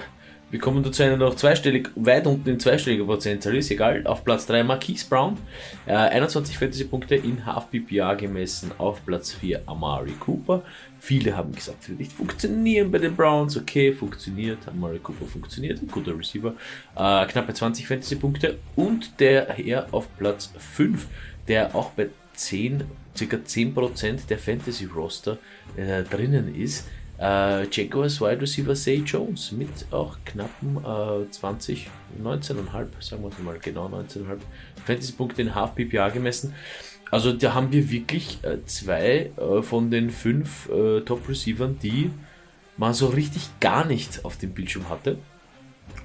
[0.57, 4.07] wir kommen dazu einer noch zweistellig, weit unten in zweistelliger Prozentzahl ist, egal.
[4.07, 5.37] Auf Platz 3 Marquise Brown,
[5.85, 8.73] äh, 21 Fantasy-Punkte in Half PPA gemessen.
[8.79, 10.62] Auf Platz 4 Amari Cooper.
[10.99, 13.55] Viele haben gesagt, es wird nicht funktionieren bei den Browns.
[13.55, 14.66] Okay, funktioniert.
[14.66, 16.55] Amari Cooper funktioniert, ein guter Receiver.
[16.97, 18.57] Äh, knappe 20 Fantasy-Punkte.
[18.77, 21.07] Und der Herr auf Platz 5,
[21.49, 23.37] der auch bei 10, ca.
[23.37, 25.37] 10% der Fantasy-Roster
[25.77, 26.87] äh, drinnen ist
[27.18, 31.88] äh, Jaguars Wide Receiver Say Jones mit auch knappen äh, 20,
[32.22, 34.38] 19,5, sagen wir mal genau 19,5
[34.85, 36.55] Fantasy-Punkte in Half PPA gemessen.
[37.11, 42.11] Also da haben wir wirklich äh, zwei äh, von den fünf äh, Top-Receivern, die
[42.76, 45.18] man so richtig gar nicht auf dem Bildschirm hatte.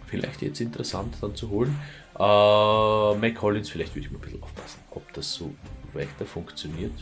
[0.05, 1.77] Vielleicht jetzt interessant dann zu holen.
[2.15, 5.53] Äh, Mac Collins, vielleicht würde ich mal ein bisschen aufpassen, ob das so
[5.93, 6.93] weiter funktioniert.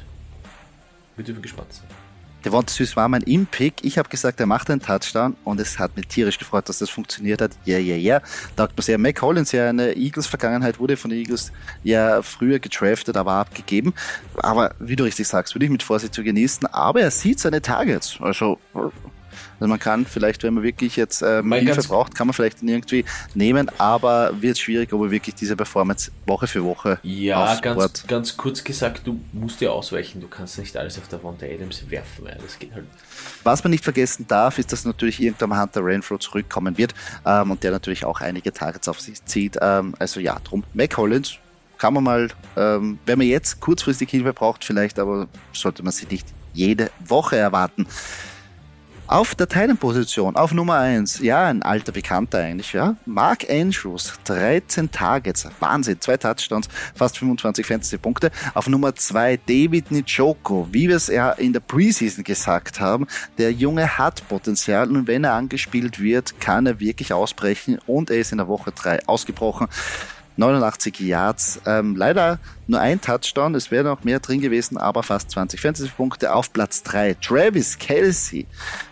[1.16, 2.09] Wir dürfen gespannt sein.
[2.46, 3.76] Devonta Süß war mein Impick.
[3.84, 6.90] Ich habe gesagt, er macht einen Touchdown und es hat mich tierisch gefreut, dass das
[6.90, 7.52] funktioniert hat.
[7.66, 8.22] Ja, ja, ja.
[8.56, 8.98] Taugt mir sehr.
[8.98, 11.52] Mac Collins, ja eine Eagles-Vergangenheit, wurde von den Eagles
[11.84, 13.94] ja früher gedraftet, aber abgegeben.
[14.38, 16.68] Aber wie du richtig sagst, würde ich mit Vorsicht zu genießen.
[16.68, 18.18] Aber er sieht seine Targets.
[18.22, 18.60] Also
[19.60, 23.06] also man kann vielleicht, wenn man wirklich jetzt ähm, Hilfe braucht, kann man vielleicht irgendwie
[23.34, 28.38] nehmen, aber wird schwierig, ob er wirklich diese Performance Woche für Woche Ja, ganz, ganz
[28.38, 31.90] kurz gesagt, du musst dir ausweichen, du kannst nicht alles auf der Wand der Adams
[31.90, 32.86] werfen, ja, das geht halt
[33.44, 36.94] Was man nicht vergessen darf, ist, dass natürlich irgendwann Hunter Renfro zurückkommen wird
[37.26, 39.58] ähm, und der natürlich auch einige Targets auf sich zieht.
[39.62, 41.38] Ähm, also ja, drum, Mac Hollins
[41.78, 46.06] kann man mal, ähm, wenn man jetzt kurzfristig Hilfe braucht, vielleicht, aber sollte man sie
[46.08, 47.88] nicht jede Woche erwarten.
[49.10, 52.96] Auf der Teilenposition, auf Nummer 1, ja, ein alter Bekannter eigentlich, ja.
[53.08, 58.30] Mark Andrews, 13 Targets, Wahnsinn, zwei Touchdowns, fast 25 Fantasy-Punkte.
[58.54, 63.08] Auf Nummer 2 David Nijoko, wie wir es ja in der Preseason gesagt haben,
[63.40, 68.20] der Junge hat Potenzial und wenn er angespielt wird, kann er wirklich ausbrechen und er
[68.20, 69.70] ist in der Woche 3 ausgebrochen.
[70.40, 71.62] 89 Yards.
[71.66, 76.34] Ähm, leider nur ein Touchdown, es wäre noch mehr drin gewesen, aber fast 20 Fantasy-Punkte
[76.34, 77.16] auf Platz 3.
[77.16, 78.48] Travis Kelsey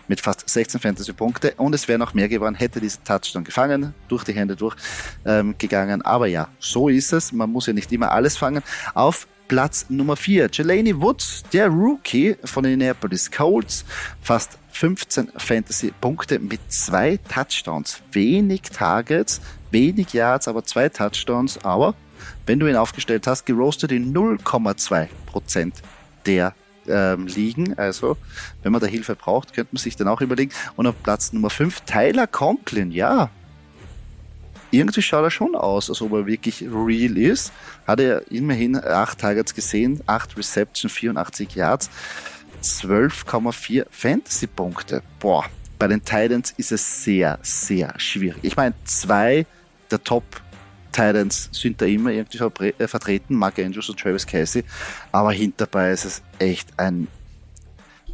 [0.08, 4.24] mit fast 16 Fantasy-Punkte und es wäre noch mehr geworden, hätte diesen Touchdown gefangen, durch
[4.24, 6.00] die Hände durchgegangen.
[6.00, 7.32] Ähm, aber ja, so ist es.
[7.32, 8.62] Man muss ja nicht immer alles fangen.
[8.94, 13.84] Auf Platz Nummer 4, Jelani Woods, der Rookie von den Indianapolis Colts,
[14.20, 18.02] fast 15 Fantasy-Punkte mit zwei Touchdowns.
[18.12, 21.64] Wenig Targets, wenig Yards, aber zwei Touchdowns.
[21.64, 21.94] Aber
[22.46, 25.72] wenn du ihn aufgestellt hast, geroastet in 0,2%
[26.26, 26.54] der
[26.88, 27.78] ähm, liegen.
[27.78, 28.16] Also,
[28.62, 30.52] wenn man da Hilfe braucht, könnte man sich dann auch überlegen.
[30.76, 33.30] Und auf Platz Nummer 5 Tyler Conklin, ja.
[34.70, 37.52] Irgendwie schaut er schon aus, als ob er wirklich real ist.
[37.86, 41.88] Hat er immerhin 8 Targets gesehen, 8 Reception, 84 Yards,
[42.62, 45.02] 12,4 Fantasy-Punkte.
[45.20, 45.46] Boah,
[45.78, 48.40] bei den Titans ist es sehr, sehr schwierig.
[48.42, 49.46] Ich meine, zwei
[49.90, 50.24] der Top
[50.92, 54.64] Titans sind da immer irgendwie äh, vertreten, Mark Andrews und Travis Casey,
[55.12, 57.08] aber hinterbei ist es echt ein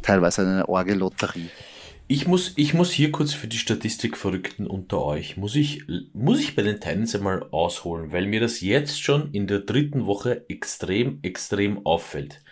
[0.01, 1.49] teilweise eine Orgelotterie.
[2.07, 6.55] Ich muss, ich muss hier kurz für die Statistikverrückten unter euch, muss ich, muss ich
[6.55, 11.17] bei den Titans einmal ausholen, weil mir das jetzt schon in der dritten Woche extrem,
[11.23, 12.43] extrem auffällt.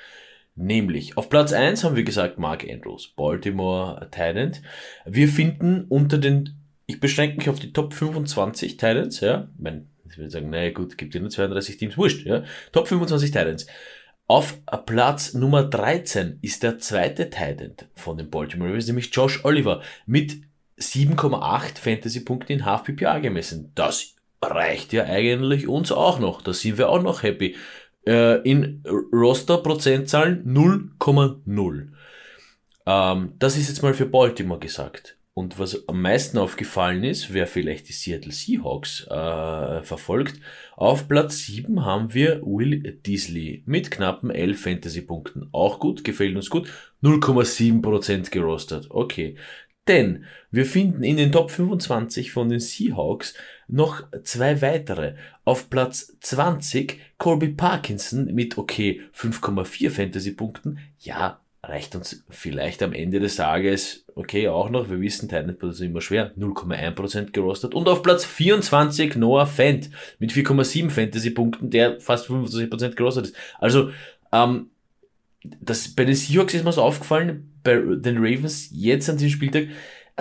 [0.55, 4.61] Nämlich, auf Platz 1 haben wir gesagt Mark Andrews, Baltimore Titans.
[5.05, 10.19] Wir finden unter den, ich beschränke mich auf die Top 25 Titans, ja, mein ich
[10.19, 12.43] würde sagen, naja gut, gibt ja nur 32 Teams, wurscht, ja.
[12.71, 13.65] Top 25 Titans.
[14.27, 19.81] Auf Platz Nummer 13 ist der zweite Titan von den Baltimore Ravens, nämlich Josh Oliver,
[20.05, 20.37] mit
[20.79, 23.71] 7,8 Fantasy-Punkten in Half-PPA gemessen.
[23.75, 26.41] Das reicht ja eigentlich uns auch noch.
[26.41, 27.55] Da sind wir auch noch happy.
[28.05, 31.87] Äh, in Roster-Prozentzahlen 0,0.
[32.85, 35.17] Ähm, das ist jetzt mal für Baltimore gesagt.
[35.35, 40.39] Und was am meisten aufgefallen ist, wer vielleicht die Seattle Seahawks äh, verfolgt,
[40.75, 45.49] auf Platz 7 haben wir Will Disley mit knappen 11 Fantasy-Punkten.
[45.51, 46.69] Auch gut, gefällt uns gut.
[47.01, 48.87] 0,7% gerostet.
[48.91, 49.35] Okay.
[49.87, 53.33] Denn wir finden in den Top 25 von den Seahawks
[53.67, 55.15] noch zwei weitere.
[55.45, 60.77] Auf Platz 20 Colby Parkinson mit okay 5,4 Fantasy-Punkten.
[60.99, 65.79] Ja, reicht uns vielleicht am Ende des Tages, okay, auch noch, wir wissen, Titanfall ist
[65.79, 67.73] immer schwer, 0,1% gerostet.
[67.73, 73.35] Und auf Platz 24 Noah Fent mit 4,7 Fantasy-Punkten, der fast 25% gerostet ist.
[73.59, 73.91] Also,
[74.33, 74.71] ähm,
[75.61, 79.67] das, bei den Seahawks ist mir so aufgefallen, bei den Ravens jetzt an diesem Spieltag,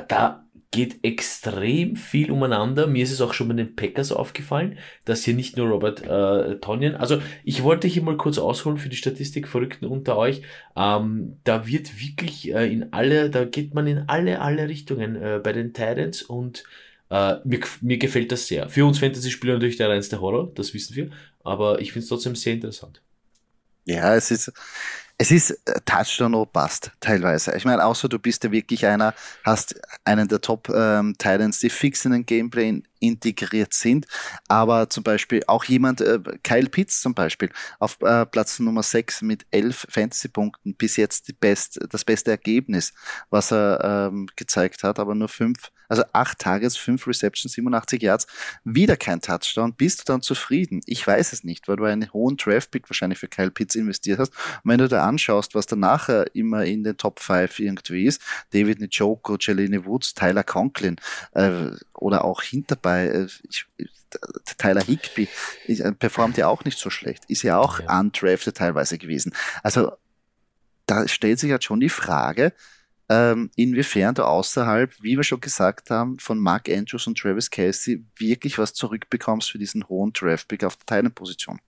[0.08, 2.86] da geht extrem viel umeinander.
[2.86, 6.58] Mir ist es auch schon bei den Packers aufgefallen, dass hier nicht nur Robert äh,
[6.58, 10.42] Tonyan, also ich wollte hier mal kurz ausholen für die Statistikverrückten unter euch.
[10.74, 15.40] Ähm, da wird wirklich äh, in alle, da geht man in alle, alle Richtungen äh,
[15.44, 16.64] bei den Titans und
[17.10, 18.70] äh, mir, mir gefällt das sehr.
[18.70, 21.10] Für uns Fantasy-Spieler natürlich der reinste Horror, das wissen wir,
[21.44, 23.02] aber ich finde es trotzdem sehr interessant.
[23.84, 24.52] Ja, es ist,
[25.18, 27.54] es ist äh, Touchdown oder Bust teilweise.
[27.56, 31.70] Ich meine, außer du bist ja wirklich einer, hast einen der Top ähm, Titans, die
[31.70, 34.06] fix in den Gameplay integriert sind.
[34.48, 39.22] Aber zum Beispiel auch jemand, äh, Kyle Pitts zum Beispiel, auf äh, Platz Nummer 6
[39.22, 42.92] mit 11 Fantasy-Punkten, bis jetzt die best, das beste Ergebnis,
[43.30, 48.26] was er ähm, gezeigt hat, aber nur 5 also acht Tages, fünf Receptions, 87 Yards,
[48.64, 49.74] wieder kein Touchdown.
[49.74, 50.80] Bist du dann zufrieden?
[50.86, 54.32] Ich weiß es nicht, weil du einen hohen Draft-Pick wahrscheinlich für Kyle Pitts investiert hast.
[54.64, 58.22] Und wenn du da anschaust, was danach immer in den Top 5 irgendwie ist,
[58.54, 60.96] David Njoku, Jelene Woods, Tyler Conklin
[61.32, 63.66] äh, oder auch hinterbei, äh, ich,
[64.56, 65.28] Tyler Higby
[65.66, 68.00] äh, performt ja auch nicht so schlecht, ist ja auch ja.
[68.00, 69.34] undrafted teilweise gewesen.
[69.62, 69.92] Also
[70.86, 72.54] da stellt sich halt schon die Frage,
[73.08, 78.04] ähm, inwiefern du außerhalb, wie wir schon gesagt haben, von Mark Andrews und Travis Casey
[78.16, 81.60] wirklich was zurückbekommst für diesen hohen Draftpick auf der Teilenposition.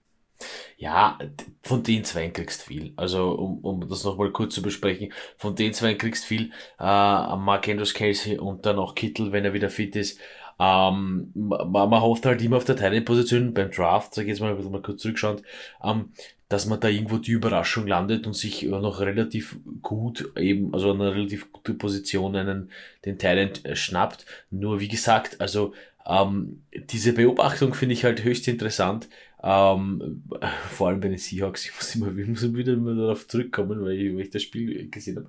[0.77, 1.19] Ja,
[1.63, 2.93] von den zwei kriegst viel.
[2.97, 6.51] Also, um, um das nochmal kurz zu besprechen, von den zwei kriegst viel.
[6.79, 10.19] Äh, Mark Andrews Casey und dann auch Kittel, wenn er wieder fit ist.
[10.59, 14.55] Ähm, man, man hofft halt immer auf der Teilenposition beim Draft, sag ich jetzt mal,
[14.55, 15.43] mal kurz zurückschauen,
[15.83, 16.11] ähm,
[16.49, 21.13] dass man da irgendwo die Überraschung landet und sich noch relativ gut eben, also eine
[21.13, 22.71] relativ gute Position einen,
[23.05, 24.27] den Talent äh, schnappt.
[24.51, 25.73] Nur wie gesagt, also
[26.07, 29.09] ähm, diese Beobachtung finde ich halt höchst interessant.
[29.47, 30.23] Ähm,
[30.71, 33.85] vor allem bei den Seahawks, ich muss immer, ich muss immer wieder mal darauf zurückkommen,
[33.85, 35.29] weil ich, weil ich das Spiel gesehen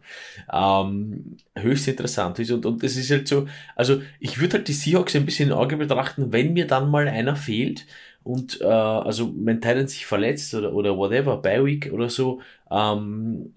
[0.50, 0.88] habe.
[0.88, 4.74] Ähm, höchst interessant ist und, und es ist halt so, also ich würde halt die
[4.74, 7.86] Seahawks ein bisschen in Auge betrachten, wenn mir dann mal einer fehlt
[8.24, 13.54] und äh, also wenn Titan sich verletzt oder, oder whatever, bei Week oder so, ähm,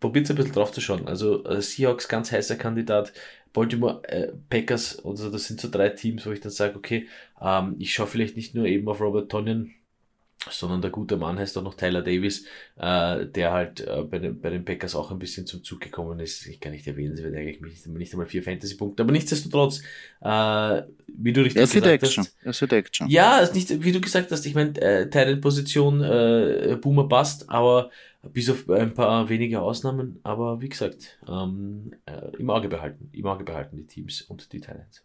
[0.00, 1.06] probiert ein bisschen drauf zu schauen.
[1.06, 3.12] Also äh, Seahawks ganz heißer Kandidat,
[3.52, 7.08] Baltimore äh, Packers, also das sind so drei Teams, wo ich dann sage, okay,
[7.40, 9.74] ähm, ich schaue vielleicht nicht nur eben auf Robert Tonyan
[10.48, 14.40] sondern der gute Mann heißt auch noch Tyler Davis, äh, der halt äh, bei, den,
[14.40, 16.46] bei den Packers auch ein bisschen zum Zug gekommen ist.
[16.46, 19.82] Ich kann nicht erwähnen, sie wird eigentlich nicht, nicht einmal vier Fantasy-Punkte, aber nichtsdestotrotz,
[20.22, 22.24] äh, wie du richtig gesagt Action.
[22.24, 22.36] hast.
[22.42, 23.08] Es wird Action.
[23.10, 27.90] Ja, ist nicht, wie du gesagt hast, ich meine, äh, Titan-Position, äh, Boomer passt, aber
[28.22, 33.26] bis auf ein paar wenige Ausnahmen, aber wie gesagt, ähm, äh, im Auge behalten, im
[33.26, 35.02] Auge behalten die Teams und die Titans.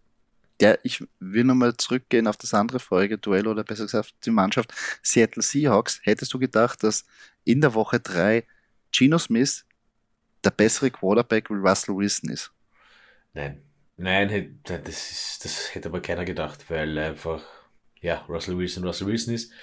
[0.61, 4.73] Ja, ich will nochmal zurückgehen auf das andere vorige Duell oder besser gesagt die Mannschaft
[5.01, 5.99] Seattle Seahawks.
[6.03, 7.05] Hättest du gedacht, dass
[7.43, 8.45] in der Woche drei
[8.91, 9.65] Geno Smith
[10.43, 12.51] der bessere Quarterback wie Russell Wilson ist?
[13.33, 13.61] Nein.
[13.97, 17.43] Nein, das, ist, das hätte aber keiner gedacht, weil einfach,
[18.01, 19.53] ja, Russell Wilson Russell Wilson ist.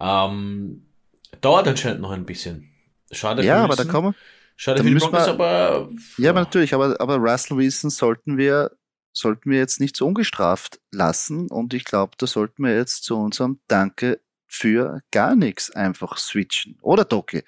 [0.00, 0.86] Ähm,
[1.40, 2.69] dauert anscheinend noch ein bisschen.
[3.10, 4.14] Schade Ja, aber da kommen
[4.56, 5.90] Schade für die Broncos, aber.
[6.18, 8.70] Ja, aber natürlich, aber, aber Russell Wilson sollten wir
[9.12, 11.48] sollten wir jetzt nicht so ungestraft lassen.
[11.48, 16.78] Und ich glaube, da sollten wir jetzt zu unserem Danke für gar nichts einfach switchen.
[16.82, 17.42] Oder Doki?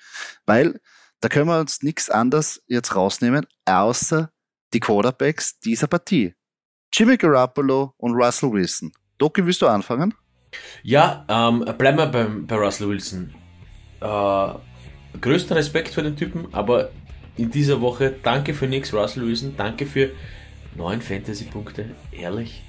[0.46, 0.80] Weil
[1.20, 4.30] da können wir uns nichts anderes jetzt rausnehmen, außer
[4.72, 6.34] die Quarterbacks dieser Partie.
[6.92, 8.92] Jimmy Garoppolo und Russell Wilson.
[9.18, 10.14] Doki, willst du anfangen?
[10.82, 13.34] Ja, ähm, bleiben wir beim, bei Russell Wilson.
[14.00, 14.54] Äh,
[15.20, 16.90] größter Respekt für den Typen, aber
[17.36, 19.54] in dieser Woche danke für nichts, Russell Wilson.
[19.56, 20.10] Danke für
[20.76, 22.62] 9 Fantasy-Punkte, ehrlich?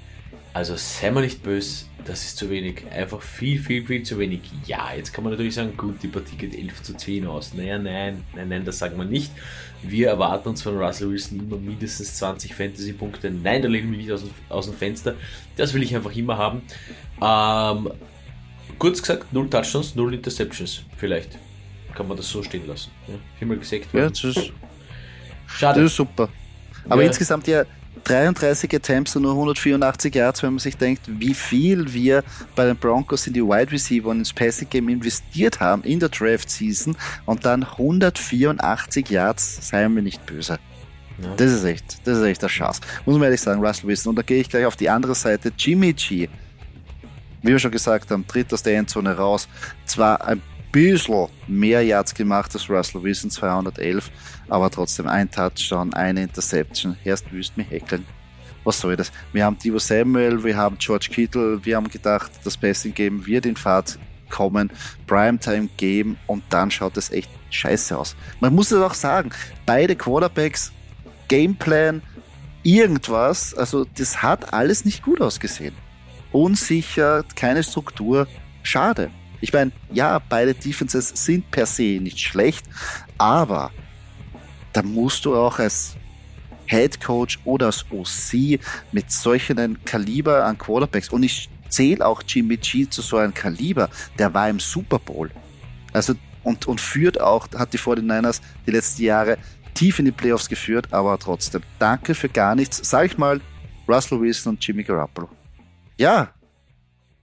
[0.54, 2.84] Also sei mal nicht böse, das ist zu wenig.
[2.92, 4.42] Einfach viel, viel, viel zu wenig.
[4.68, 7.56] Ja, jetzt kann man natürlich sagen, gut, die Partie geht 11 zu 10 aus.
[7.56, 9.32] Naja, nein, nein, nein, das sagen wir nicht.
[9.82, 13.32] Wir erwarten uns von Russell Wilson immer mindestens 20 Fantasy-Punkte.
[13.32, 15.16] Nein, da legen wir nicht aus aus dem Fenster.
[15.56, 16.62] Das will ich einfach immer haben.
[17.20, 17.92] Ähm,
[18.78, 20.84] kurz gesagt, 0 Touchdowns, 0 Interceptions.
[20.98, 21.40] Vielleicht
[21.96, 22.92] kann man das so stehen lassen.
[23.08, 24.04] Ja, viermal gesagt worden.
[24.04, 24.54] Ja, das ist,
[25.48, 25.82] Schade.
[25.82, 26.30] Das ist super.
[26.90, 27.08] Aber ja.
[27.08, 27.64] insgesamt ja
[28.04, 32.24] 33 Attempts und nur 184 Yards, wenn man sich denkt, wie viel wir
[32.56, 36.10] bei den Broncos in die Wide Receiver und ins Passing Game investiert haben in der
[36.10, 40.60] Draft Season und dann 184 Yards, seien wir nicht böse.
[41.22, 41.36] Ja.
[41.38, 42.82] Das ist echt, das ist echt der Schatz.
[43.06, 44.10] Muss man ehrlich sagen, Russell Wilson.
[44.10, 45.54] Und da gehe ich gleich auf die andere Seite.
[45.56, 46.28] Jimmy G,
[47.44, 49.48] wie wir schon gesagt haben, tritt aus der Endzone raus.
[49.86, 50.42] Zwar ein
[50.74, 54.12] bisschen mehr Yards gemacht als Russell Wilson, 211,
[54.50, 56.98] aber trotzdem ein Touchdown, eine Interception.
[57.06, 58.06] Erst wüsst mir heckeln.
[58.66, 59.12] Was soll das?
[59.32, 63.46] Wir haben Divo Samuel, wir haben George Kittle, wir haben gedacht, das Passing Game wird
[63.46, 64.72] in Fahrt kommen,
[65.06, 68.16] Primetime Game und dann schaut es echt scheiße aus.
[68.40, 69.30] Man muss es auch sagen,
[69.66, 70.72] beide Quarterbacks,
[71.28, 72.02] Gameplan,
[72.64, 75.76] irgendwas, also das hat alles nicht gut ausgesehen.
[76.32, 78.28] Unsicher, keine Struktur,
[78.64, 79.12] schade.
[79.44, 82.66] Ich meine, ja, beide Defenses sind per se nicht schlecht,
[83.18, 83.72] aber
[84.72, 85.98] da musst du auch als
[86.66, 88.58] Head Coach oder als OC
[88.94, 93.90] mit solchen Kaliber an Quarterbacks und ich zähle auch Jimmy G zu so einem Kaliber,
[94.18, 95.30] der war im Super Bowl.
[95.92, 99.38] Also und, und führt auch, hat die 49ers die letzten Jahre
[99.74, 102.80] tief in die Playoffs geführt, aber trotzdem, danke für gar nichts.
[102.90, 103.42] Sag ich mal,
[103.90, 105.28] Russell Wilson und Jimmy Garoppolo.
[105.98, 106.32] Ja,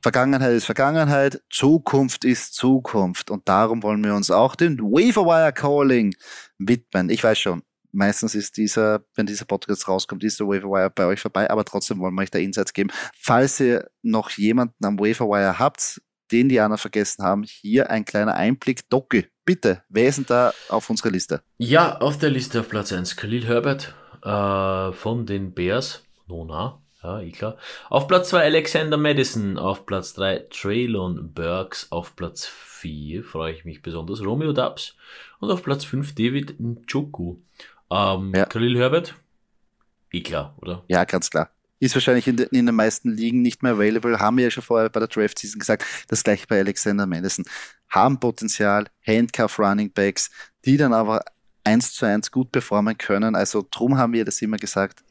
[0.02, 3.30] Vergangenheit ist Vergangenheit, Zukunft ist Zukunft.
[3.30, 6.14] Und darum wollen wir uns auch dem Waverwire Calling
[6.58, 7.10] widmen.
[7.10, 11.20] Ich weiß schon, meistens ist dieser, wenn dieser Podcast rauskommt, ist der Waverwire bei euch
[11.20, 12.90] vorbei, aber trotzdem wollen wir euch da Insights geben.
[13.14, 16.00] Falls ihr noch jemanden am Waverwire habt,
[16.32, 18.88] den die anderen vergessen haben, hier ein kleiner Einblick.
[18.88, 21.42] Docke, bitte, wer ist denn da auf unserer Liste?
[21.58, 26.04] Ja, auf der Liste auf Platz 1 Khalil Herbert äh, von den Bears.
[26.28, 27.56] Nona, ja, eh klar.
[27.88, 33.64] Auf Platz 2 Alexander Madison, auf Platz 3 Traylon Burks, auf Platz 4 freue ich
[33.64, 34.96] mich besonders Romeo Dubs
[35.38, 37.36] und auf Platz 5 David Njoku.
[37.90, 38.44] Ähm, ja.
[38.44, 39.14] Khalil Herbert,
[40.12, 40.84] eh klar, oder?
[40.88, 41.50] Ja, ganz klar.
[41.78, 44.18] Ist wahrscheinlich in, de, in, den meisten Ligen nicht mehr available.
[44.18, 45.86] Haben wir ja schon vorher bei der Draft Season gesagt.
[46.08, 47.46] Das gleiche bei Alexander Madison.
[47.88, 50.30] Haben Potenzial, Handcuff Running Backs,
[50.66, 51.24] die dann aber
[51.64, 53.34] eins zu eins gut performen können.
[53.34, 55.02] Also drum haben wir das immer gesagt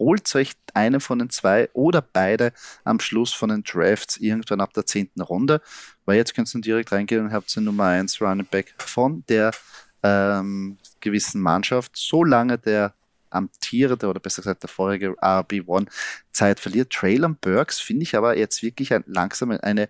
[0.00, 4.72] holt euch einen von den zwei oder beide am Schluss von den Drafts irgendwann ab
[4.72, 5.60] der zehnten Runde,
[6.06, 9.52] weil jetzt könnt ihr direkt reingehen und habt den Nummer 1 Running Back von der
[10.02, 12.94] ähm, gewissen Mannschaft, solange der
[13.28, 15.86] amtierende oder besser gesagt der vorige RB1
[16.32, 16.90] Zeit verliert.
[16.90, 19.88] Traylon Burks finde ich aber jetzt wirklich ein, langsam eine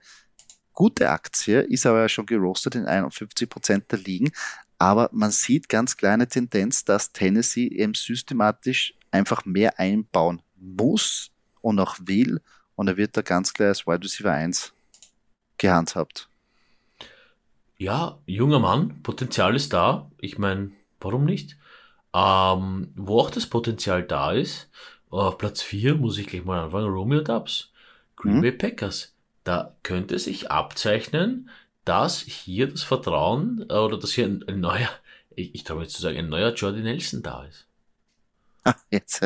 [0.75, 4.31] gute Aktie, ist aber ja schon gerostet in 51% der Ligen,
[4.79, 11.79] aber man sieht ganz kleine Tendenz, dass Tennessee eben systematisch einfach mehr einbauen muss und
[11.79, 12.41] auch will.
[12.75, 14.73] Und er wird da ganz klar als Wide Receiver 1
[15.59, 16.29] gehandhabt.
[17.77, 20.11] Ja, junger Mann, Potenzial ist da.
[20.19, 21.57] Ich meine, warum nicht?
[22.13, 24.69] Ähm, wo auch das Potenzial da ist,
[25.11, 27.73] auf Platz 4 muss ich gleich mal anfangen, Romeo Dubs,
[28.17, 28.43] Green mhm.
[28.43, 29.15] Bay Packers.
[29.45, 31.51] Da könnte sich abzeichnen,
[31.85, 34.91] dass hier das Vertrauen äh, oder dass hier ein, ein neuer,
[35.35, 37.67] ich, ich traue jetzt zu sagen, ein neuer Jordi Nelson da ist.
[38.91, 39.21] Jetzt,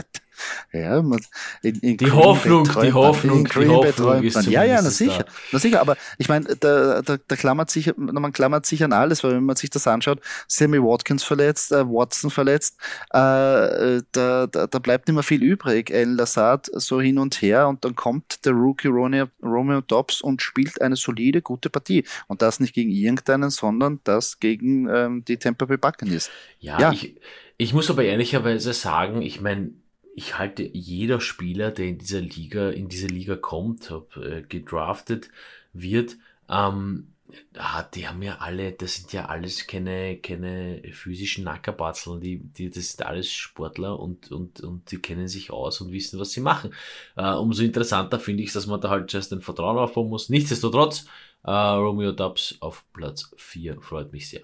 [0.73, 1.21] ja, man,
[1.63, 5.81] in, in die, Hoffnung, die Hoffnung, die Hoffnung, ist Ja, ja, na sicher, na sicher,
[5.81, 9.45] aber ich meine, da, da, da klammert sich, man klammert sich an alles, weil wenn
[9.45, 12.77] man sich das anschaut, Sammy Watkins verletzt, äh, Watson verletzt,
[13.11, 15.91] äh, da, da, da bleibt nicht mehr viel übrig.
[15.91, 20.43] El Lassad so hin und her und dann kommt der Rookie Romeo, Romeo Dobbs und
[20.43, 22.05] spielt eine solide, gute Partie.
[22.27, 26.31] Und das nicht gegen irgendeinen, sondern das gegen ähm, die Tampa Bay Buccaneers.
[26.59, 26.93] Ja, ja.
[26.93, 27.15] Ich,
[27.57, 29.73] ich muss aber ehrlicherweise sagen, ich meine,
[30.15, 35.31] ich halte jeder Spieler, der in dieser Liga, in diese Liga kommt, ob äh, gedraftet
[35.73, 36.17] wird,
[36.49, 37.09] ähm,
[37.57, 42.71] ah, die haben ja alle, das sind ja alles keine, keine physischen Nackerbatzeln, die, die,
[42.71, 46.41] das sind alles Sportler und, und, und die kennen sich aus und wissen, was sie
[46.41, 46.73] machen.
[47.17, 50.29] Äh, umso interessanter finde ich dass man da halt zuerst ein Vertrauen aufbauen muss.
[50.29, 51.07] Nichtsdestotrotz,
[51.45, 54.43] äh, Romeo Dubs auf Platz 4 freut mich sehr.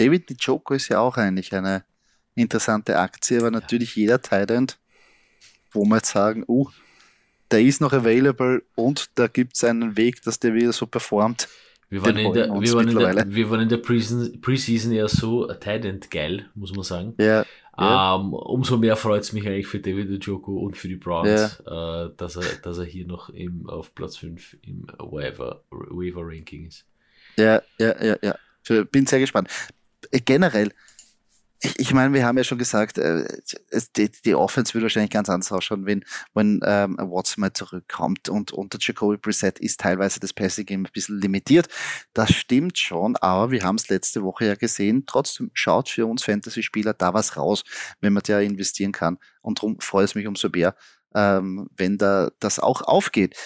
[0.00, 1.84] David Dijoko ist ja auch eigentlich eine
[2.34, 4.78] interessante Aktie, aber natürlich jeder Tident,
[5.72, 6.70] wo wir jetzt sagen, uh,
[7.50, 11.48] der ist noch available und da gibt es einen Weg, dass der wieder so performt.
[11.90, 15.52] Wir waren, in der, wir, waren in der, wir waren in der Preseason ja so
[15.52, 17.14] Tident geil, muss man sagen.
[17.18, 17.44] Ja.
[17.76, 18.14] ja.
[18.14, 21.60] Um, ähm, umso mehr freut es mich eigentlich für David Ojoko und für die Browns,
[21.66, 22.06] ja.
[22.06, 26.68] äh, dass, er, dass er hier noch im, auf Platz 5 im Waiver, Waiver Ranking
[26.68, 26.86] ist.
[27.36, 28.84] Ja, ja, ja, ja.
[28.92, 29.48] Bin sehr gespannt.
[30.10, 30.72] Äh, generell,
[31.62, 33.26] ich, ich meine, wir haben ja schon gesagt, äh,
[33.96, 38.52] die, die Offense wird wahrscheinlich ganz anders ausschauen, wenn, wenn ähm, Watson mal zurückkommt und
[38.52, 41.68] unter Jacoby Brissett ist teilweise das Passing Game ein bisschen limitiert.
[42.14, 45.04] Das stimmt schon, aber wir haben es letzte Woche ja gesehen.
[45.06, 47.62] Trotzdem schaut für uns Fantasy-Spieler da was raus,
[48.00, 49.18] wenn man da investieren kann.
[49.42, 50.74] Und darum freue ich mich umso mehr,
[51.14, 53.36] ähm, wenn da das auch aufgeht.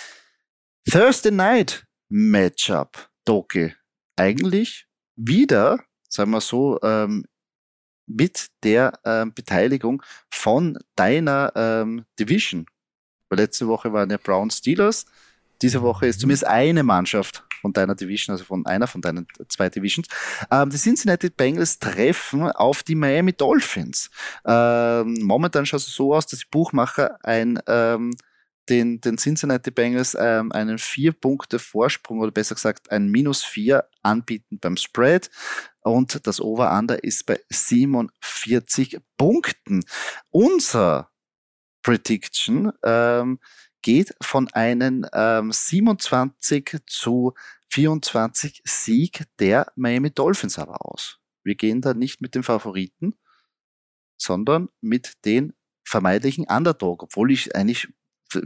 [0.88, 3.74] Thursday Night Matchup, Doki.
[4.16, 5.80] Eigentlich wieder
[6.14, 7.24] sagen wir so, ähm,
[8.06, 12.66] mit der ähm, Beteiligung von deiner ähm, Division.
[13.28, 15.06] Weil letzte Woche waren ja Brown Steelers.
[15.62, 16.20] Diese Woche ist mhm.
[16.20, 20.06] zumindest eine Mannschaft von deiner Division, also von einer von deinen zwei Divisions.
[20.50, 24.10] Ähm, die Cincinnati Bengals treffen auf die Miami Dolphins.
[24.44, 28.14] Ähm, momentan schaut es so aus, dass die Buchmacher ein ähm,
[28.68, 33.88] den, den Cincinnati Bengals ähm, einen vier Punkte Vorsprung oder besser gesagt ein Minus vier
[34.02, 35.30] anbieten beim Spread
[35.82, 39.84] und das Over-Under ist bei 47 Punkten.
[40.30, 41.10] Unser
[41.82, 43.38] Prediction ähm,
[43.82, 47.34] geht von einem ähm, 27 zu
[47.70, 51.18] 24 Sieg der Miami Dolphins aber aus.
[51.42, 53.14] Wir gehen da nicht mit den Favoriten,
[54.16, 55.52] sondern mit den
[55.84, 57.88] vermeintlichen Underdog, obwohl ich eigentlich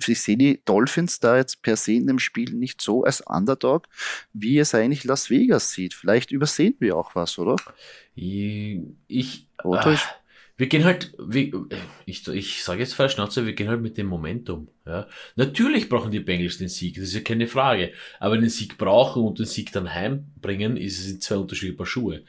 [0.06, 3.88] ich sehe die Dolphins da jetzt per se in dem Spiel nicht so als Underdog,
[4.32, 5.94] wie es eigentlich Las Vegas sieht.
[5.94, 7.56] Vielleicht übersehen wir auch was, oder?
[8.14, 9.92] Ich, oder?
[9.92, 9.96] Äh,
[10.58, 11.52] wir gehen halt, wie,
[12.04, 14.68] ich, ich sage jetzt falsch Schnauze, wir gehen halt mit dem Momentum.
[14.84, 15.06] Ja.
[15.36, 17.92] Natürlich brauchen die Bengals den Sieg, das ist ja keine Frage.
[18.18, 21.86] Aber den Sieg brauchen und den Sieg dann heimbringen, ist es in zwei unterschiedliche Paar
[21.86, 22.24] Schuhe.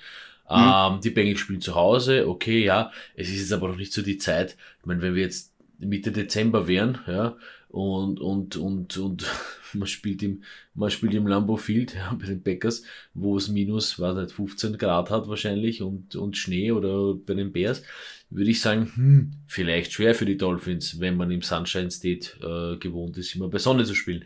[0.47, 0.55] Mhm.
[0.57, 2.91] Ähm, die Bengals spielen zu Hause, okay, ja.
[3.15, 4.57] Es ist jetzt aber noch nicht so die Zeit.
[4.79, 5.48] Ich meine, wenn wir jetzt
[5.79, 7.35] Mitte Dezember wären, ja,
[7.69, 9.25] und, und, und, und
[9.73, 13.99] man spielt im, man spielt im Lambo Field, ja, bei den Packers, wo es minus,
[13.99, 17.83] was nicht, 15 Grad hat wahrscheinlich und, und Schnee oder bei den Bears,
[18.29, 22.77] würde ich sagen, hm, vielleicht schwer für die Dolphins, wenn man im Sunshine State äh,
[22.77, 24.25] gewohnt ist, immer bei Sonne zu spielen.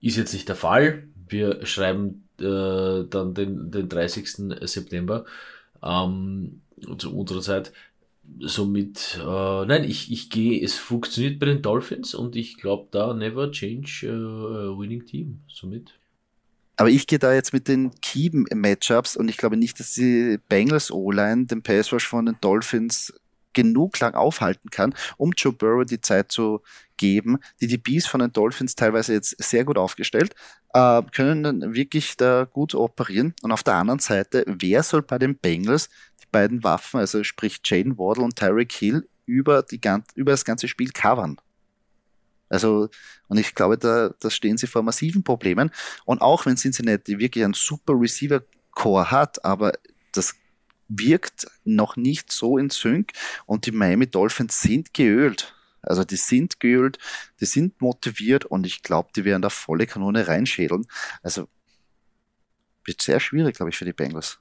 [0.00, 1.04] Ist jetzt nicht der Fall.
[1.28, 4.28] Wir schreiben äh, dann den, den 30.
[4.62, 5.24] September
[5.82, 6.62] ähm,
[6.98, 7.72] zu unserer Zeit
[8.38, 13.14] somit, äh, nein, ich, ich gehe, es funktioniert bei den Dolphins und ich glaube da
[13.14, 15.98] never change uh, winning team, somit.
[16.76, 20.90] Aber ich gehe da jetzt mit den Key-Matchups und ich glaube nicht, dass die Bengals
[20.90, 23.12] O-Line den Pass Rush von den Dolphins
[23.52, 26.62] genug lang aufhalten kann, um Joe Burrow die Zeit zu
[26.96, 27.38] geben.
[27.60, 30.34] Die DBs von den Dolphins teilweise jetzt sehr gut aufgestellt,
[30.72, 33.34] äh, können wirklich da gut operieren.
[33.42, 35.88] Und auf der anderen Seite, wer soll bei den Bengals
[36.30, 39.80] beiden Waffen, also sprich Jane Waddle und Tyreek Hill, über, die,
[40.14, 41.36] über das ganze Spiel covern.
[42.48, 42.88] Also,
[43.28, 45.70] und ich glaube, da, da stehen sie vor massiven Problemen.
[46.04, 49.72] Und auch wenn Cincinnati wirklich einen super Receiver-Core hat, aber
[50.12, 50.34] das
[50.88, 53.12] wirkt noch nicht so in Sync
[53.46, 55.54] und die Miami Dolphins sind geölt.
[55.82, 56.98] Also die sind geölt,
[57.40, 60.86] die sind motiviert und ich glaube, die werden da volle Kanone reinschädeln.
[61.22, 61.48] Also
[62.84, 64.40] wird sehr schwierig, glaube ich, für die Bengals.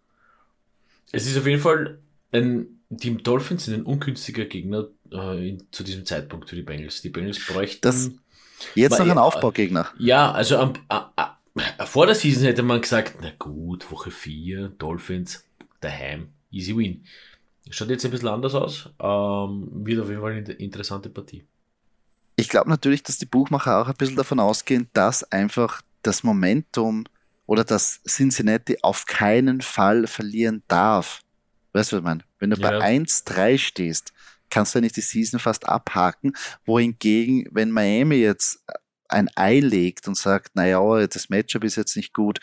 [1.12, 2.00] Es ist auf jeden Fall
[2.32, 7.02] ein, die Dolphins sind ein ungünstiger Gegner äh, in, zu diesem Zeitpunkt für die Bengals.
[7.02, 7.82] Die Bengals bräuchten.
[7.82, 8.12] Das,
[8.76, 9.90] jetzt noch ein Aufbaugegner.
[9.98, 14.70] Ja, also am, a, a, vor der Season hätte man gesagt, na gut, Woche 4,
[14.78, 15.44] Dolphins,
[15.82, 17.04] daheim, easy win.
[17.70, 18.90] Schaut jetzt ein bisschen anders aus.
[19.00, 21.44] Ähm, wird auf jeden Fall eine interessante Partie.
[22.36, 27.06] Ich glaube natürlich, dass die Buchmacher auch ein bisschen davon ausgehen, dass einfach das Momentum
[27.50, 31.22] oder dass Cincinnati auf keinen Fall verlieren darf.
[31.74, 32.24] Weißt du, was ich meine?
[32.38, 32.70] Wenn du ja.
[32.70, 34.14] bei 1-3 stehst,
[34.52, 36.34] kannst du ja nicht die Season fast abhaken.
[36.66, 38.64] Wohingegen, wenn Miami jetzt
[39.08, 42.38] ein Ei legt und sagt, naja, das Matchup ist jetzt nicht gut,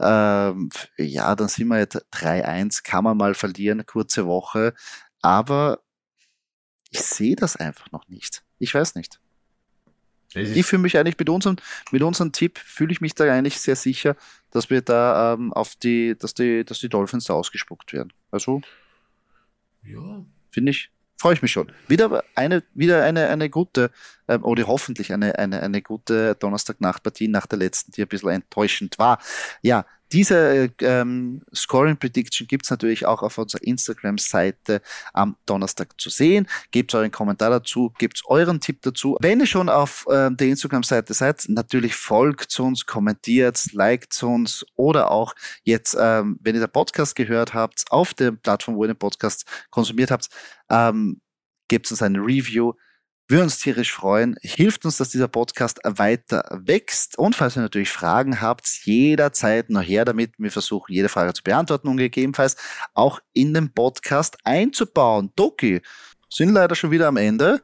[0.00, 4.72] ähm, ja, dann sind wir jetzt 3-1, kann man mal verlieren, kurze Woche,
[5.20, 5.80] aber
[6.90, 8.42] ich sehe das einfach noch nicht.
[8.58, 9.20] Ich weiß nicht.
[10.36, 11.56] Ich fühle mich eigentlich mit unserem,
[11.90, 14.16] mit unserem Tipp fühle ich mich da eigentlich sehr sicher,
[14.50, 18.12] dass wir da ähm, auf die, dass die, dass die Dolphins da ausgespuckt werden.
[18.30, 18.60] Also,
[19.84, 21.72] ja, finde ich, freue ich mich schon.
[21.88, 23.90] Wieder eine, wieder eine, eine gute,
[24.28, 28.98] ähm, oder hoffentlich eine, eine, eine gute Donnerstagnachtpartie nach der letzten, die ein bisschen enttäuschend
[28.98, 29.18] war.
[29.62, 34.80] Ja, diese ähm, Scoring Prediction gibt's natürlich auch auf unserer Instagram-Seite
[35.12, 36.48] am Donnerstag zu sehen.
[36.70, 39.16] Gebt euren Kommentar dazu, gebt euren Tipp dazu.
[39.20, 45.10] Wenn ihr schon auf ähm, der Instagram-Seite seid, natürlich folgt uns, kommentiert, liked uns oder
[45.10, 45.34] auch
[45.64, 49.44] jetzt, ähm, wenn ihr den Podcast gehört habt, auf der Plattform, wo ihr den Podcast
[49.70, 50.28] konsumiert habt,
[50.70, 51.20] ähm,
[51.68, 52.74] gebt uns eine Review
[53.28, 54.36] wir uns tierisch freuen.
[54.40, 57.18] Hilft uns, dass dieser Podcast weiter wächst.
[57.18, 60.32] Und falls ihr natürlich Fragen habt, jederzeit noch her damit.
[60.38, 62.56] Wir versuchen, jede Frage zu beantworten und gegebenenfalls
[62.94, 65.32] auch in den Podcast einzubauen.
[65.34, 65.82] Doki,
[66.30, 67.62] sind leider schon wieder am Ende.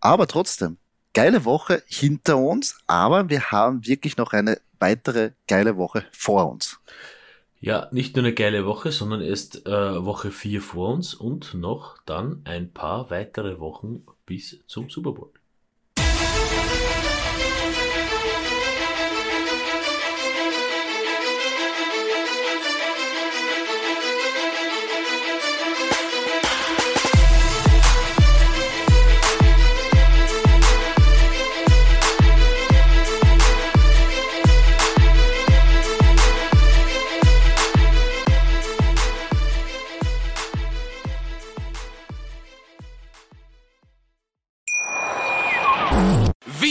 [0.00, 0.78] Aber trotzdem,
[1.12, 2.76] geile Woche hinter uns.
[2.86, 6.80] Aber wir haben wirklich noch eine weitere geile Woche vor uns.
[7.60, 11.96] Ja, nicht nur eine geile Woche, sondern erst äh, Woche 4 vor uns und noch
[12.04, 15.30] dann ein paar weitere Wochen bis zum Super Bowl.